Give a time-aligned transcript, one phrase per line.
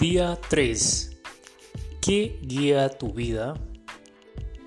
[0.00, 1.18] Día 3.
[2.00, 3.54] ¿Qué guía tu vida?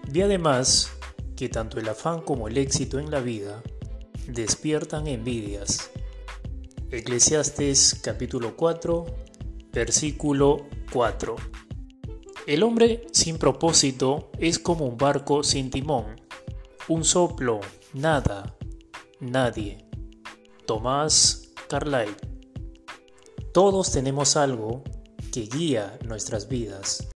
[0.09, 0.91] Vi además
[1.37, 3.63] que tanto el afán como el éxito en la vida
[4.27, 5.89] despiertan envidias.
[6.89, 9.05] Eclesiastes capítulo 4,
[9.71, 11.37] versículo 4.
[12.45, 16.19] El hombre sin propósito es como un barco sin timón,
[16.89, 17.61] un soplo,
[17.93, 18.57] nada,
[19.21, 19.85] nadie.
[20.65, 22.17] Tomás Carlyle.
[23.53, 24.83] Todos tenemos algo
[25.31, 27.07] que guía nuestras vidas.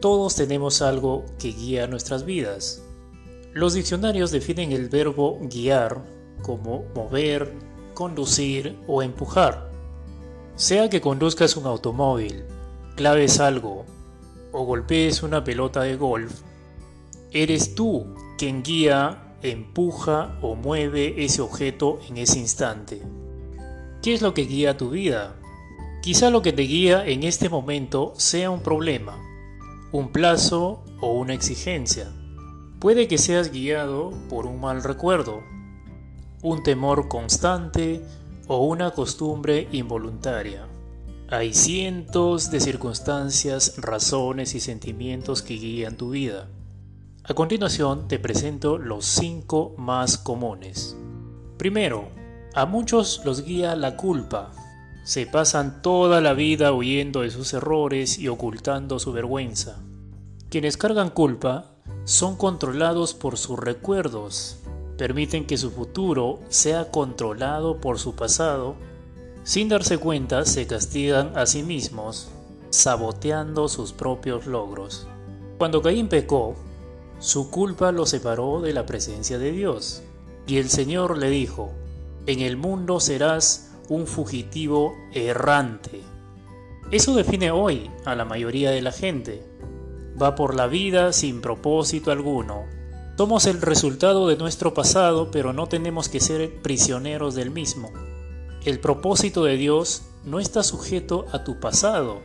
[0.00, 2.82] Todos tenemos algo que guía nuestras vidas.
[3.54, 6.04] Los diccionarios definen el verbo guiar
[6.42, 7.52] como mover,
[7.94, 9.70] conducir o empujar.
[10.54, 12.44] Sea que conduzcas un automóvil,
[12.94, 13.86] claves algo
[14.52, 16.42] o golpees una pelota de golf,
[17.30, 23.02] eres tú quien guía, empuja o mueve ese objeto en ese instante.
[24.02, 25.36] ¿Qué es lo que guía tu vida?
[26.00, 29.18] Quizá lo que te guía en este momento sea un problema,
[29.92, 32.10] un plazo o una exigencia.
[32.78, 35.42] Puede que seas guiado por un mal recuerdo,
[36.42, 38.02] un temor constante
[38.48, 40.66] o una costumbre involuntaria.
[41.28, 46.48] Hay cientos de circunstancias, razones y sentimientos que guían tu vida.
[47.22, 50.96] A continuación te presento los cinco más comunes.
[51.58, 52.18] Primero,
[52.54, 54.52] a muchos los guía la culpa.
[55.04, 59.78] Se pasan toda la vida huyendo de sus errores y ocultando su vergüenza.
[60.50, 64.58] Quienes cargan culpa son controlados por sus recuerdos.
[64.98, 68.74] Permiten que su futuro sea controlado por su pasado.
[69.44, 72.30] Sin darse cuenta se castigan a sí mismos,
[72.70, 75.06] saboteando sus propios logros.
[75.56, 76.56] Cuando Caín pecó,
[77.20, 80.02] su culpa lo separó de la presencia de Dios.
[80.46, 81.70] Y el Señor le dijo,
[82.30, 86.02] en el mundo serás un fugitivo errante.
[86.90, 89.44] Eso define hoy a la mayoría de la gente.
[90.20, 92.66] Va por la vida sin propósito alguno.
[93.16, 97.90] Somos el resultado de nuestro pasado, pero no tenemos que ser prisioneros del mismo.
[98.64, 102.20] El propósito de Dios no está sujeto a tu pasado.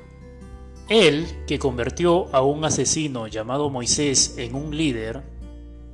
[0.87, 5.23] Él, que convirtió a un asesino llamado Moisés en un líder,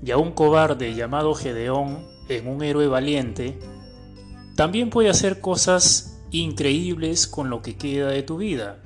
[0.03, 3.57] y a un cobarde llamado Gedeón en un héroe valiente,
[4.61, 8.77] también puede hacer cosas increíbles con lo que queda de tu vida.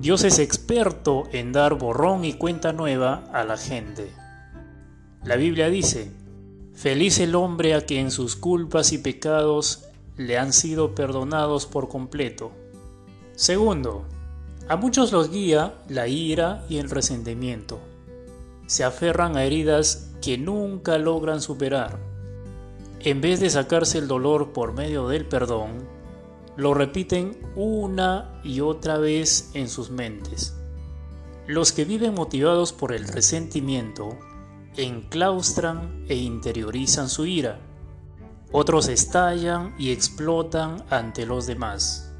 [0.00, 4.10] Dios es experto en dar borrón y cuenta nueva a la gente.
[5.22, 6.10] La Biblia dice,
[6.72, 9.84] Feliz el hombre a quien sus culpas y pecados
[10.16, 12.50] le han sido perdonados por completo.
[13.34, 14.06] Segundo,
[14.66, 17.80] a muchos los guía la ira y el resentimiento.
[18.66, 22.11] Se aferran a heridas que nunca logran superar
[23.04, 25.88] en vez de sacarse el dolor por medio del perdón,
[26.56, 30.56] lo repiten una y otra vez en sus mentes.
[31.46, 34.18] Los que viven motivados por el resentimiento
[34.76, 37.58] enclaustran e interiorizan su ira.
[38.52, 42.12] Otros estallan y explotan ante los demás.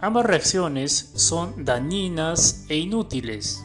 [0.00, 3.62] Ambas reacciones son dañinas e inútiles.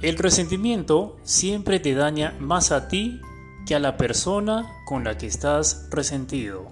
[0.00, 3.20] El resentimiento siempre te daña más a ti
[3.74, 6.70] a la persona con la que estás resentido.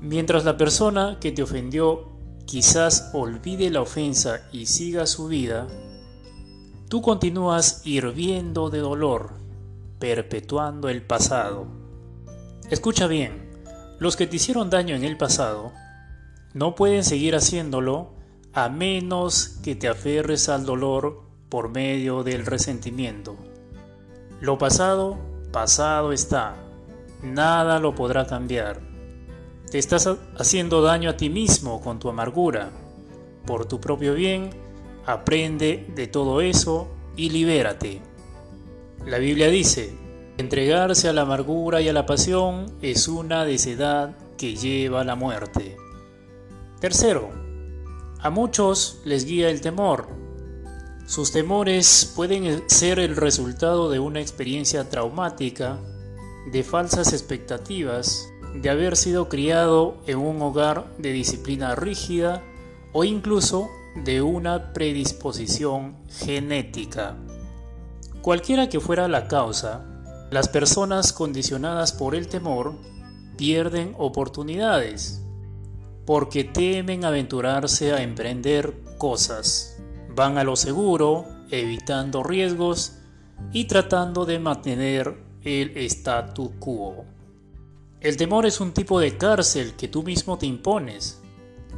[0.00, 2.08] Mientras la persona que te ofendió
[2.46, 5.68] quizás olvide la ofensa y siga su vida,
[6.88, 9.34] tú continúas hirviendo de dolor,
[9.98, 11.66] perpetuando el pasado.
[12.70, 13.50] Escucha bien,
[13.98, 15.72] los que te hicieron daño en el pasado
[16.54, 18.14] no pueden seguir haciéndolo
[18.52, 23.36] a menos que te aferres al dolor por medio del resentimiento.
[24.40, 26.56] Lo pasado pasado está,
[27.22, 28.80] nada lo podrá cambiar.
[29.70, 32.70] Te estás haciendo daño a ti mismo con tu amargura.
[33.46, 34.50] Por tu propio bien,
[35.06, 38.00] aprende de todo eso y libérate.
[39.06, 39.96] La Biblia dice,
[40.38, 45.14] entregarse a la amargura y a la pasión es una desedad que lleva a la
[45.14, 45.76] muerte.
[46.80, 47.30] Tercero,
[48.20, 50.08] a muchos les guía el temor,
[51.10, 55.80] sus temores pueden ser el resultado de una experiencia traumática,
[56.52, 62.44] de falsas expectativas, de haber sido criado en un hogar de disciplina rígida
[62.92, 63.68] o incluso
[64.04, 67.16] de una predisposición genética.
[68.22, 69.84] Cualquiera que fuera la causa,
[70.30, 72.76] las personas condicionadas por el temor
[73.36, 75.24] pierden oportunidades
[76.06, 79.79] porque temen aventurarse a emprender cosas
[80.14, 82.98] van a lo seguro, evitando riesgos
[83.52, 87.04] y tratando de mantener el statu quo.
[88.00, 91.20] El temor es un tipo de cárcel que tú mismo te impones,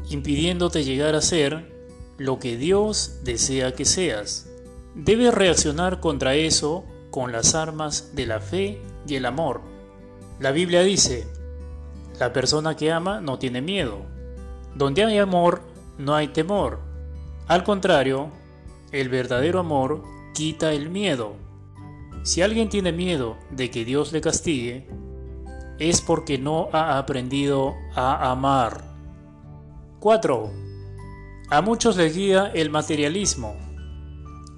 [0.09, 1.73] impidiéndote llegar a ser
[2.19, 4.49] lo que Dios desea que seas.
[4.95, 9.63] Debes reaccionar contra eso con las armas de la fe y el amor.
[10.39, 11.27] La Biblia dice,
[12.21, 14.03] la persona que ama no tiene miedo.
[14.75, 15.63] Donde hay amor,
[15.99, 16.92] no hay temor.
[17.49, 18.31] Al contrario,
[18.93, 20.03] el verdadero amor
[20.35, 21.35] quita el miedo.
[22.23, 24.87] Si alguien tiene miedo de que Dios le castigue,
[25.79, 28.85] es porque no ha aprendido a amar.
[30.01, 30.51] 4.
[31.51, 33.57] A muchos les guía el materialismo.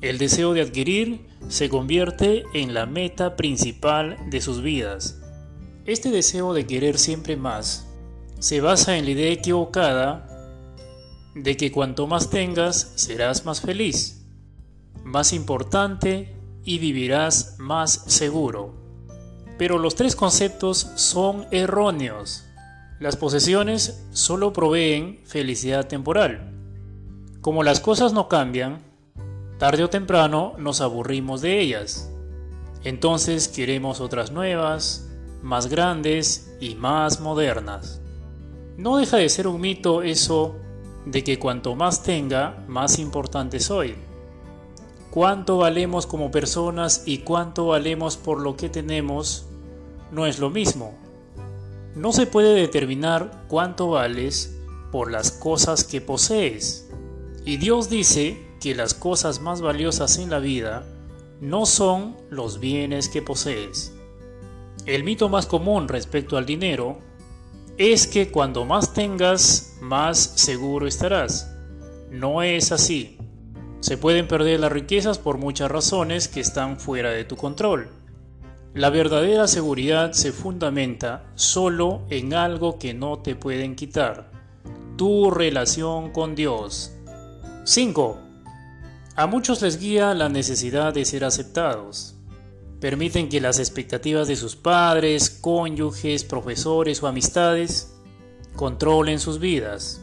[0.00, 5.20] El deseo de adquirir se convierte en la meta principal de sus vidas.
[5.86, 7.90] Este deseo de querer siempre más
[8.38, 10.28] se basa en la idea equivocada
[11.34, 14.24] de que cuanto más tengas serás más feliz,
[15.04, 18.74] más importante y vivirás más seguro.
[19.58, 22.44] Pero los tres conceptos son erróneos.
[23.00, 26.52] Las posesiones solo proveen felicidad temporal.
[27.40, 28.82] Como las cosas no cambian,
[29.58, 32.10] tarde o temprano nos aburrimos de ellas.
[32.84, 35.10] Entonces queremos otras nuevas,
[35.42, 38.00] más grandes y más modernas.
[38.76, 40.56] No deja de ser un mito eso
[41.06, 43.94] de que cuanto más tenga, más importante soy.
[45.10, 49.46] Cuánto valemos como personas y cuánto valemos por lo que tenemos
[50.10, 50.94] no es lo mismo.
[51.94, 54.58] No se puede determinar cuánto vales
[54.90, 56.88] por las cosas que posees.
[57.44, 60.86] Y Dios dice que las cosas más valiosas en la vida
[61.40, 63.92] no son los bienes que posees.
[64.86, 66.98] El mito más común respecto al dinero
[67.76, 71.52] es que cuando más tengas, más seguro estarás.
[72.10, 73.18] No es así.
[73.80, 77.88] Se pueden perder las riquezas por muchas razones que están fuera de tu control.
[78.74, 84.30] La verdadera seguridad se fundamenta solo en algo que no te pueden quitar,
[84.96, 86.92] tu relación con Dios.
[87.64, 88.18] 5.
[89.16, 92.13] A muchos les guía la necesidad de ser aceptados.
[92.84, 97.94] Permiten que las expectativas de sus padres, cónyuges, profesores o amistades
[98.56, 100.02] controlen sus vidas.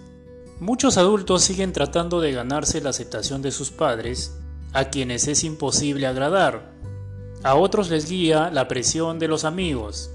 [0.59, 4.35] Muchos adultos siguen tratando de ganarse la aceptación de sus padres,
[4.73, 6.71] a quienes es imposible agradar.
[7.43, 10.09] A otros les guía la presión de los amigos,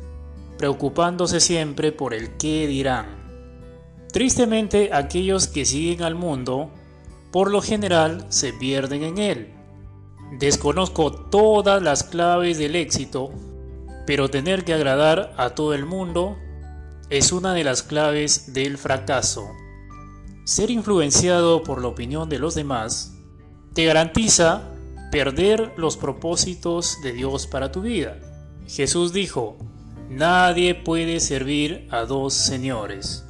[0.58, 3.06] preocupándose siempre por el qué dirán.
[4.12, 6.72] Tristemente, aquellos que siguen al mundo,
[7.30, 9.56] por lo general, se pierden en él.
[10.32, 13.31] Desconozco todas las claves del éxito,
[14.06, 16.37] pero tener que agradar a todo el mundo
[17.11, 19.49] es una de las claves del fracaso.
[20.44, 23.14] Ser influenciado por la opinión de los demás
[23.75, 24.62] te garantiza
[25.12, 28.19] perder los propósitos de Dios para tu vida.
[28.67, 29.56] Jesús dijo,
[30.08, 33.25] nadie puede servir a dos señores.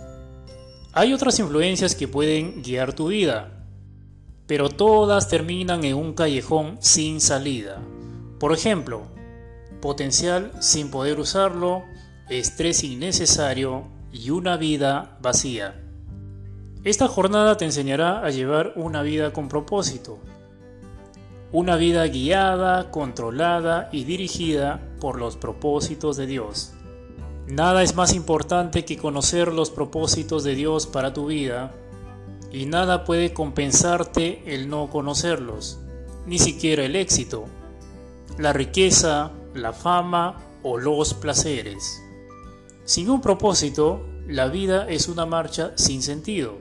[0.92, 3.55] Hay otras influencias que pueden guiar tu vida,
[4.46, 7.78] pero todas terminan en un callejón sin salida.
[8.38, 9.02] Por ejemplo,
[9.81, 11.84] potencial sin poder usarlo,
[12.28, 15.82] estrés innecesario y una vida vacía.
[16.84, 20.19] Esta jornada te enseñará a llevar una vida con propósito.
[21.50, 26.72] Una vida guiada, controlada y dirigida por los propósitos de Dios.
[27.49, 31.73] Nada es más importante que conocer los propósitos de Dios para tu vida
[32.56, 35.78] y nada puede compensarte el no conocerlos,
[36.26, 37.44] ni siquiera el éxito,
[38.38, 42.02] la riqueza, la fama o los placeres.
[42.84, 46.56] Sin un propósito, la vida es una marcha sin sentido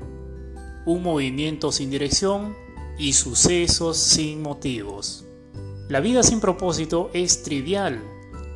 [0.85, 2.55] un movimiento sin dirección
[2.97, 5.25] y sucesos sin motivos.
[5.89, 8.03] La vida sin propósito es trivial,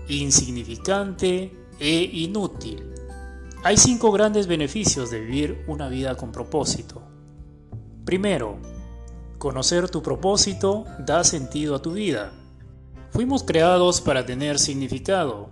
[0.08, 2.84] insignificante e inútil.
[3.64, 7.09] Hay cinco grandes beneficios de vivir una vida con propósito.
[8.10, 8.58] Primero,
[9.38, 12.32] conocer tu propósito da sentido a tu vida.
[13.12, 15.52] Fuimos creados para tener significado.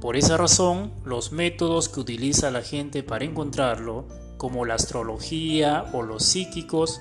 [0.00, 6.02] Por esa razón, los métodos que utiliza la gente para encontrarlo como la astrología o
[6.02, 7.00] los psíquicos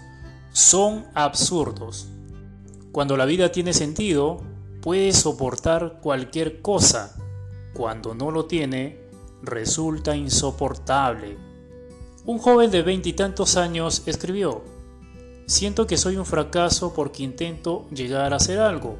[0.52, 2.08] son absurdos.
[2.92, 4.38] Cuando la vida tiene sentido,
[4.82, 7.16] puedes soportar cualquier cosa.
[7.76, 9.00] Cuando no lo tiene,
[9.44, 11.38] resulta insoportable.
[12.26, 14.64] Un joven de veintitantos años escribió,
[15.48, 18.98] Siento que soy un fracaso porque intento llegar a hacer algo,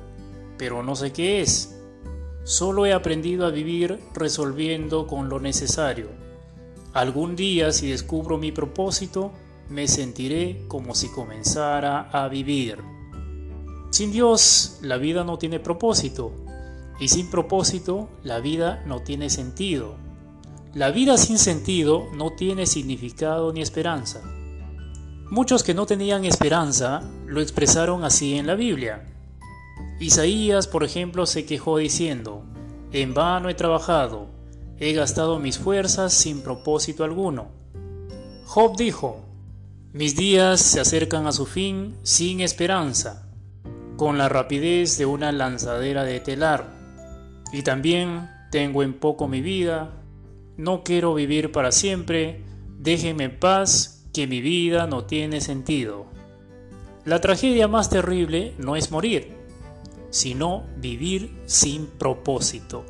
[0.58, 1.78] pero no sé qué es.
[2.46, 6.08] Solo he aprendido a vivir resolviendo con lo necesario.
[6.94, 9.34] Algún día si descubro mi propósito,
[9.68, 12.78] me sentiré como si comenzara a vivir.
[13.90, 16.32] Sin Dios, la vida no tiene propósito,
[16.98, 19.98] y sin propósito, la vida no tiene sentido.
[20.74, 24.22] La vida sin sentido no tiene significado ni esperanza.
[25.30, 29.06] Muchos que no tenían esperanza lo expresaron así en la Biblia.
[30.00, 32.44] Isaías, por ejemplo, se quejó diciendo,
[32.94, 34.28] En vano he trabajado,
[34.80, 37.50] he gastado mis fuerzas sin propósito alguno.
[38.46, 39.26] Job dijo,
[39.92, 43.28] Mis días se acercan a su fin sin esperanza,
[43.98, 46.74] con la rapidez de una lanzadera de telar.
[47.52, 49.92] Y también tengo en poco mi vida,
[50.56, 52.46] no quiero vivir para siempre,
[52.80, 56.08] déjenme paz que mi vida no tiene sentido.
[57.06, 59.36] La tragedia más terrible no es morir,
[60.10, 62.84] sino vivir sin propósito.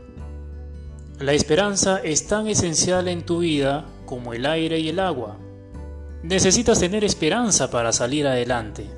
[1.20, 5.38] La esperanza es tan esencial en tu vida como el aire y el agua.
[6.24, 8.90] Necesitas tener esperanza para salir adelante.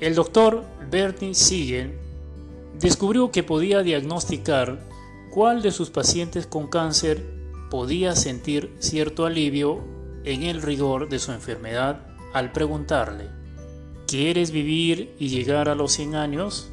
[0.00, 1.92] El doctor Bernie Siegel
[2.80, 4.80] descubrió que podía diagnosticar
[5.30, 7.22] cuál de sus pacientes con cáncer
[7.68, 9.92] podía sentir cierto alivio
[10.24, 12.00] en el rigor de su enfermedad
[12.32, 13.28] al preguntarle,
[14.06, 16.70] ¿quieres vivir y llegar a los 100 años?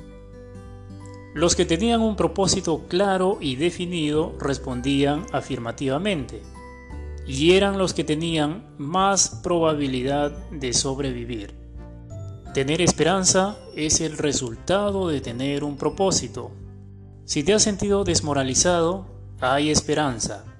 [1.34, 6.42] Los que tenían un propósito claro y definido respondían afirmativamente,
[7.28, 11.54] y eran los que tenían más probabilidad de sobrevivir.
[12.54, 16.52] Tener esperanza es el resultado de tener un propósito.
[17.24, 19.06] Si te has sentido desmoralizado,
[19.40, 20.51] hay esperanza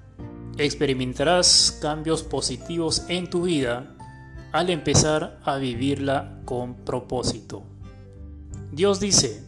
[0.58, 3.96] experimentarás cambios positivos en tu vida
[4.52, 7.62] al empezar a vivirla con propósito.
[8.70, 9.42] Dios dice,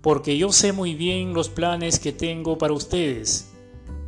[0.00, 3.50] porque yo sé muy bien los planes que tengo para ustedes,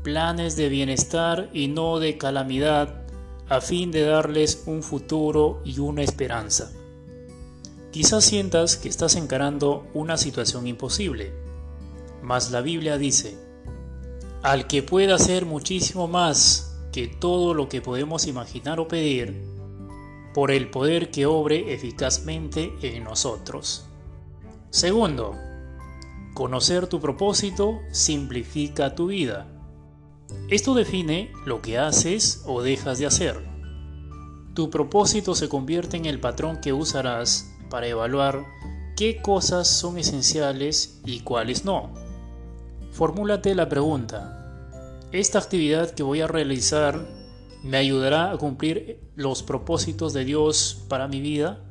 [0.02, 3.04] planes de bienestar y no de calamidad,
[3.48, 6.72] a fin de darles un futuro y una esperanza.
[7.90, 11.32] Quizás sientas que estás encarando una situación imposible,
[12.22, 13.38] mas la Biblia dice,
[14.44, 19.42] al que pueda hacer muchísimo más que todo lo que podemos imaginar o pedir,
[20.34, 23.86] por el poder que obre eficazmente en nosotros.
[24.68, 25.34] Segundo,
[26.34, 29.48] conocer tu propósito simplifica tu vida.
[30.50, 33.48] Esto define lo que haces o dejas de hacer.
[34.54, 38.44] Tu propósito se convierte en el patrón que usarás para evaluar
[38.94, 42.03] qué cosas son esenciales y cuáles no.
[42.94, 44.70] Formúlate la pregunta,
[45.10, 47.04] ¿esta actividad que voy a realizar
[47.64, 51.64] me ayudará a cumplir los propósitos de Dios para mi vida?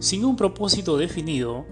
[0.00, 1.66] Sin un propósito definido,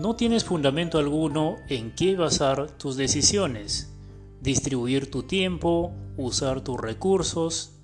[0.00, 3.94] no tienes fundamento alguno en qué basar tus decisiones,
[4.40, 7.76] distribuir tu tiempo, usar tus recursos.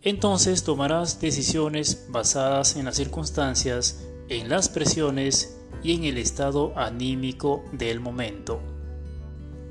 [0.00, 7.64] Entonces tomarás decisiones basadas en las circunstancias, en las presiones y en el estado anímico
[7.72, 8.79] del momento.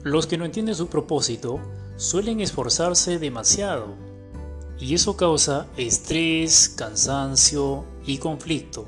[0.04, 1.60] Los que no entienden su propósito
[1.98, 3.96] suelen esforzarse demasiado
[4.80, 8.86] y eso causa estrés, cansancio y conflicto.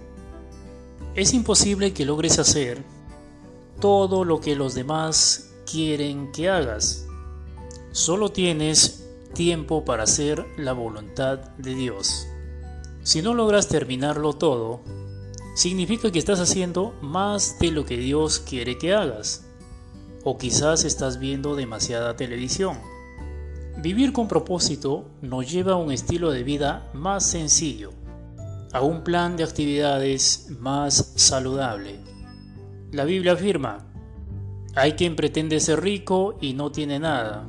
[1.14, 2.82] Es imposible que logres hacer
[3.82, 7.06] todo lo que los demás quieren que hagas.
[7.92, 12.26] Solo tienes tiempo para hacer la voluntad de Dios.
[13.04, 14.80] Si no logras terminarlo todo,
[15.56, 19.51] significa que estás haciendo más de lo que Dios quiere que hagas
[20.24, 22.78] o quizás estás viendo demasiada televisión.
[23.78, 27.92] Vivir con propósito nos lleva a un estilo de vida más sencillo,
[28.74, 32.00] a un plan de actividades más saludable.
[32.92, 33.88] La Biblia afirma,
[34.76, 37.46] hay quien pretende ser rico y no tiene nada.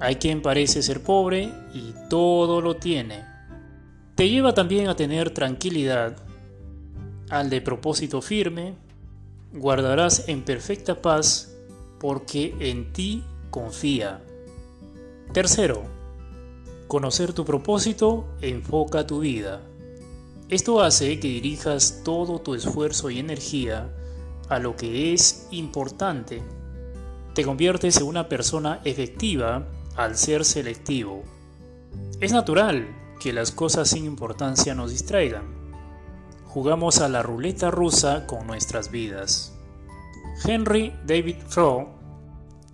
[0.00, 3.24] Hay quien parece ser pobre y todo lo tiene.
[4.14, 6.16] Te lleva también a tener tranquilidad,
[7.30, 8.74] al de propósito firme,
[9.52, 11.57] guardarás en perfecta paz
[11.98, 14.24] porque en ti confía.
[15.32, 15.82] Tercero,
[16.86, 19.62] conocer tu propósito enfoca tu vida.
[20.48, 23.94] Esto hace que dirijas todo tu esfuerzo y energía
[24.48, 26.42] a lo que es importante.
[27.34, 31.22] Te conviertes en una persona efectiva al ser selectivo.
[32.20, 32.88] Es natural
[33.20, 35.44] que las cosas sin importancia nos distraigan.
[36.46, 39.57] Jugamos a la ruleta rusa con nuestras vidas.
[40.44, 41.88] Henry David Thoreau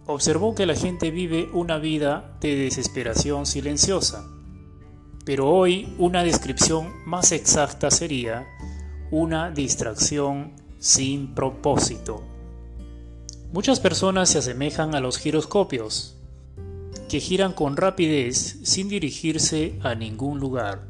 [0.06, 4.28] observó que la gente vive una vida de desesperación silenciosa,
[5.24, 8.46] pero hoy una descripción más exacta sería
[9.10, 12.22] una distracción sin propósito.
[13.52, 16.16] Muchas personas se asemejan a los giroscopios,
[17.08, 20.88] que giran con rapidez sin dirigirse a ningún lugar.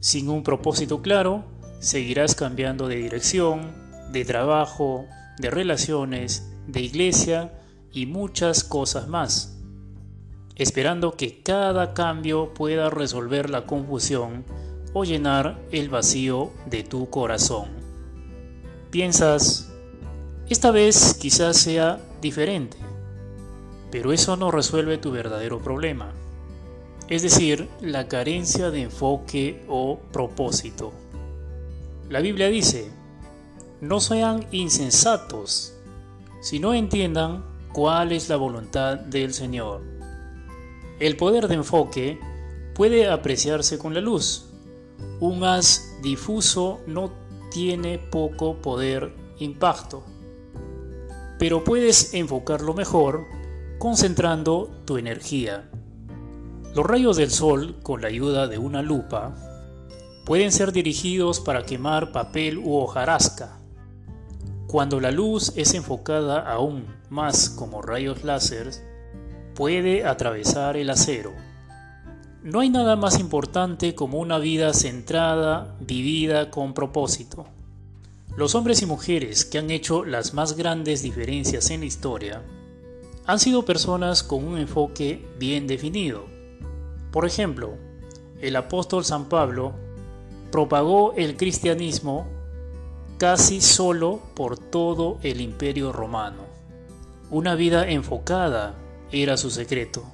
[0.00, 1.44] Sin un propósito claro,
[1.80, 3.74] seguirás cambiando de dirección,
[4.12, 5.06] de trabajo,
[5.38, 7.60] de relaciones, de iglesia
[7.92, 9.52] y muchas cosas más.
[10.56, 14.44] esperando que cada cambio pueda resolver la confusión
[14.94, 17.68] o llenar el vacío de tu corazón.
[18.90, 19.70] Piensas,
[20.48, 22.78] esta vez quizás sea diferente,
[23.90, 26.14] pero eso no resuelve tu verdadero problema,
[27.08, 30.92] es decir, la carencia de enfoque o propósito.
[32.08, 32.90] La Biblia dice,
[33.86, 35.74] no sean insensatos,
[36.40, 39.82] si no entiendan cuál es la voluntad del Señor.
[40.98, 42.18] El poder de enfoque
[42.74, 44.46] puede apreciarse con la luz.
[45.20, 47.12] Un haz difuso no
[47.50, 50.04] tiene poco poder impacto,
[51.38, 53.26] pero puedes enfocarlo mejor
[53.78, 55.70] concentrando tu energía.
[56.74, 59.34] Los rayos del sol, con la ayuda de una lupa,
[60.24, 63.55] pueden ser dirigidos para quemar papel u hojarasca.
[64.66, 68.70] Cuando la luz es enfocada aún más como rayos láser,
[69.54, 71.32] puede atravesar el acero.
[72.42, 77.46] No hay nada más importante como una vida centrada, vivida con propósito.
[78.36, 82.42] Los hombres y mujeres que han hecho las más grandes diferencias en la historia
[83.24, 86.26] han sido personas con un enfoque bien definido.
[87.12, 87.74] Por ejemplo,
[88.40, 89.74] el apóstol San Pablo
[90.50, 92.35] propagó el cristianismo
[93.18, 96.44] casi solo por todo el imperio romano.
[97.30, 98.74] Una vida enfocada
[99.10, 100.04] era su secreto.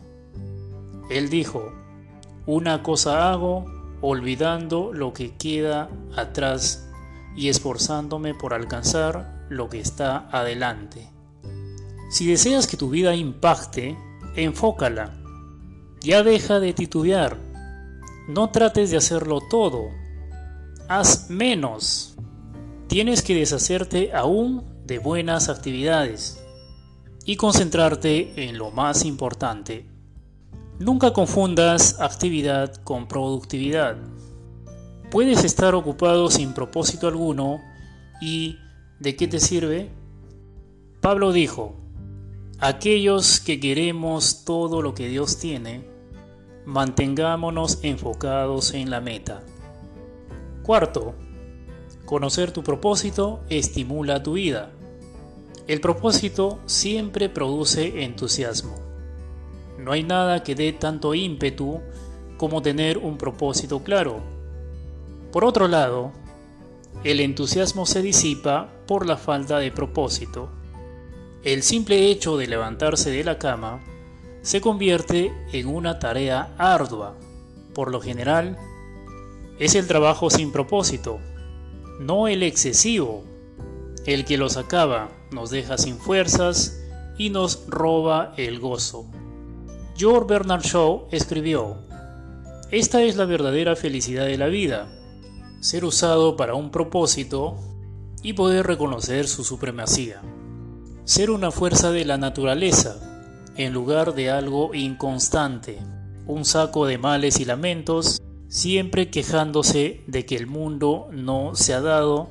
[1.11, 1.73] Él dijo,
[2.47, 3.67] una cosa hago,
[4.01, 6.89] olvidando lo que queda atrás
[7.37, 11.09] y esforzándome por alcanzar lo que está adelante.
[12.11, 13.97] Si deseas que tu vida impacte,
[14.37, 15.15] enfócala.
[16.01, 17.37] Ya deja de titubear.
[18.29, 19.89] No trates de hacerlo todo.
[20.89, 22.13] Haz menos
[22.93, 26.45] tienes que deshacerte aún de buenas actividades
[27.25, 29.87] y concentrarte en lo más importante.
[30.79, 33.97] Nunca confundas actividad con productividad.
[35.11, 37.63] Puedes estar ocupado sin propósito alguno
[38.21, 38.59] y
[39.01, 39.91] ¿de qué te sirve?
[41.01, 41.75] Pablo dijo,
[42.59, 45.89] aquellos que queremos todo lo que Dios tiene,
[46.67, 49.43] mantengámonos enfocados en la meta.
[50.63, 51.15] Cuarto,
[52.13, 54.71] Conocer tu propósito estimula tu vida.
[55.67, 58.75] El propósito siempre produce entusiasmo.
[59.79, 61.81] No hay nada que dé tanto ímpetu
[62.37, 64.21] como tener un propósito claro.
[65.33, 66.13] Por otro lado,
[67.03, 70.51] el entusiasmo se disipa por la falta de propósito.
[71.45, 73.81] El simple hecho de levantarse de la cama
[74.43, 77.17] se convierte en una tarea ardua.
[77.73, 78.59] Por lo general,
[79.59, 81.19] es el trabajo sin propósito,
[82.01, 83.25] no el excesivo.
[84.07, 86.79] El que los acaba nos deja sin fuerzas
[87.19, 89.07] y nos roba el gozo.
[89.97, 91.77] George Bernard Shaw escribió,
[92.71, 94.89] Esta es la verdadera felicidad de la vida,
[95.61, 97.59] ser usado para un propósito
[98.23, 100.23] y poder reconocer su supremacía.
[101.05, 102.97] Ser una fuerza de la naturaleza,
[103.57, 105.79] en lugar de algo inconstante,
[106.27, 108.21] un saco de males y lamentos
[108.53, 112.29] siempre quejándose de que el mundo no se ha dado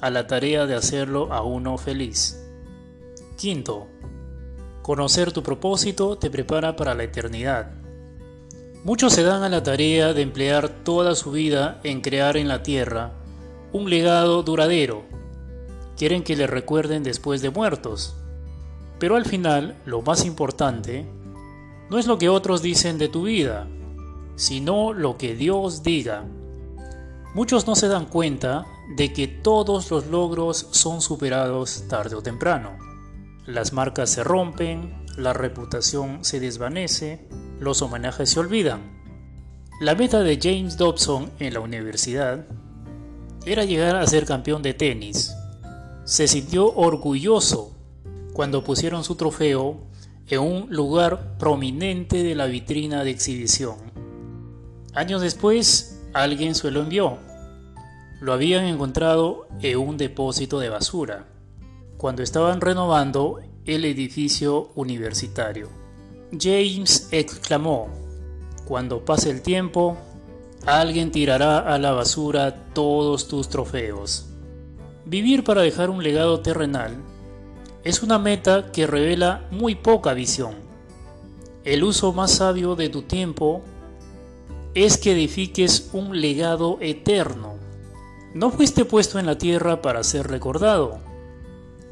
[0.00, 2.40] a la tarea de hacerlo a uno feliz.
[3.36, 3.88] Quinto,
[4.82, 7.72] conocer tu propósito te prepara para la eternidad.
[8.84, 12.62] Muchos se dan a la tarea de emplear toda su vida en crear en la
[12.62, 13.14] tierra
[13.72, 15.02] un legado duradero.
[15.96, 18.14] Quieren que le recuerden después de muertos.
[19.00, 21.06] Pero al final, lo más importante,
[21.90, 23.66] no es lo que otros dicen de tu vida,
[24.36, 26.24] sino lo que Dios diga.
[27.34, 32.78] Muchos no se dan cuenta de que todos los logros son superados tarde o temprano.
[33.46, 38.96] Las marcas se rompen, la reputación se desvanece, los homenajes se olvidan.
[39.80, 42.46] La meta de James Dobson en la universidad
[43.44, 45.34] era llegar a ser campeón de tenis.
[46.04, 47.76] Se sintió orgulloso
[48.32, 49.86] cuando pusieron su trofeo
[50.28, 53.95] en un lugar prominente de la vitrina de exhibición.
[54.96, 57.18] Años después, alguien se lo envió.
[58.18, 61.26] Lo habían encontrado en un depósito de basura,
[61.98, 65.68] cuando estaban renovando el edificio universitario.
[66.32, 67.90] James exclamó,
[68.64, 69.98] cuando pase el tiempo,
[70.64, 74.30] alguien tirará a la basura todos tus trofeos.
[75.04, 76.96] Vivir para dejar un legado terrenal
[77.84, 80.54] es una meta que revela muy poca visión.
[81.64, 83.62] El uso más sabio de tu tiempo
[84.76, 87.54] es que edifiques un legado eterno.
[88.34, 90.98] No fuiste puesto en la tierra para ser recordado,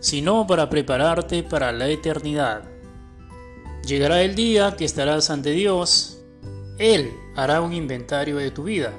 [0.00, 2.64] sino para prepararte para la eternidad.
[3.86, 6.20] Llegará el día que estarás ante Dios.
[6.76, 8.92] Él hará un inventario de tu vida,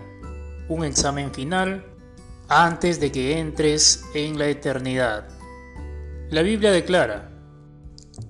[0.67, 1.85] un examen final
[2.49, 5.27] antes de que entres en la eternidad.
[6.31, 7.29] La Biblia declara,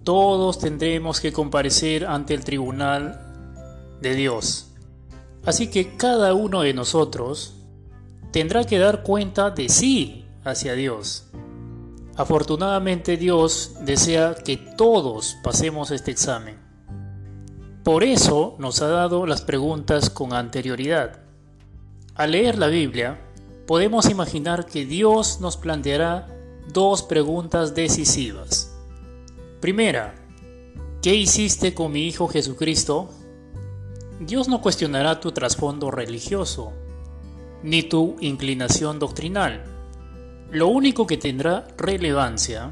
[0.03, 4.64] todos tendremos que comparecer ante el tribunal de Dios.
[5.45, 7.55] Así que cada uno de nosotros
[8.31, 11.27] tendrá que dar cuenta de sí hacia Dios.
[12.15, 16.57] Afortunadamente Dios desea que todos pasemos este examen.
[17.83, 21.19] Por eso nos ha dado las preguntas con anterioridad.
[22.15, 23.19] Al leer la Biblia,
[23.67, 26.27] podemos imaginar que Dios nos planteará
[26.71, 28.73] dos preguntas decisivas.
[29.59, 30.15] Primera,
[31.01, 33.09] ¿qué hiciste con mi Hijo Jesucristo?
[34.19, 36.73] Dios no cuestionará tu trasfondo religioso,
[37.63, 39.75] ni tu inclinación doctrinal
[40.51, 42.71] lo único que tendrá relevancia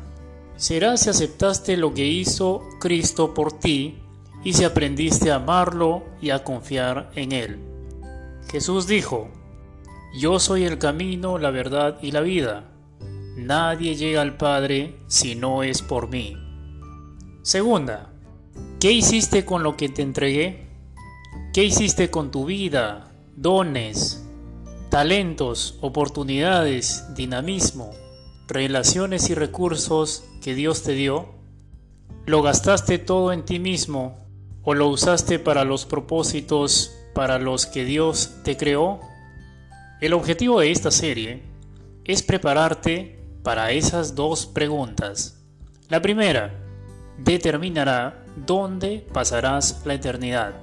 [0.56, 4.00] será si aceptaste lo que hizo Cristo por ti
[4.44, 7.60] y si aprendiste a amarlo y a confiar en Él.
[8.52, 9.30] Jesús dijo,
[10.18, 12.70] Yo soy el camino, la verdad y la vida.
[13.36, 16.38] Nadie llega al Padre si no es por mí.
[17.42, 18.14] Segunda,
[18.80, 20.63] ¿qué hiciste con lo que te entregué?
[21.54, 24.28] ¿Qué hiciste con tu vida, dones,
[24.90, 27.92] talentos, oportunidades, dinamismo,
[28.48, 31.36] relaciones y recursos que Dios te dio?
[32.26, 34.18] ¿Lo gastaste todo en ti mismo
[34.64, 39.00] o lo usaste para los propósitos para los que Dios te creó?
[40.02, 41.44] El objetivo de esta serie
[42.04, 45.46] es prepararte para esas dos preguntas.
[45.88, 46.52] La primera
[47.20, 50.63] determinará dónde pasarás la eternidad.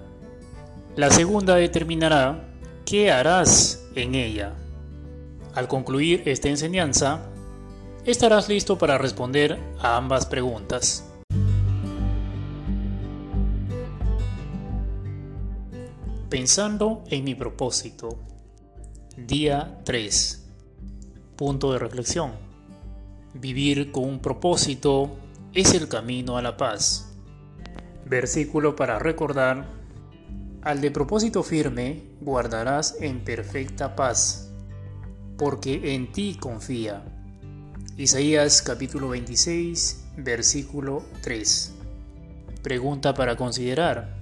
[0.97, 2.49] La segunda determinará
[2.85, 4.55] qué harás en ella.
[5.55, 7.31] Al concluir esta enseñanza,
[8.05, 11.09] estarás listo para responder a ambas preguntas.
[16.29, 18.19] Pensando en mi propósito.
[19.17, 20.49] Día 3.
[21.37, 22.33] Punto de reflexión.
[23.33, 25.13] Vivir con un propósito
[25.55, 27.13] es el camino a la paz.
[28.07, 29.80] Versículo para recordar
[30.63, 34.51] al de propósito firme guardarás en perfecta paz,
[35.39, 37.03] porque en ti confía.
[37.97, 41.73] Isaías capítulo 26, versículo 3.
[42.63, 44.17] Pregunta para considerar.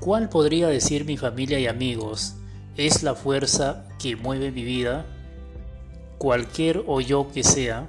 [0.00, 2.34] ¿Cuál podría decir mi familia y amigos
[2.76, 5.06] es la fuerza que mueve mi vida?
[6.18, 7.88] Cualquier o yo que sea,